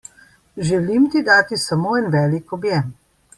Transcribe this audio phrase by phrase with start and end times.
[0.69, 2.91] Želim ti dati samo en veliko objem!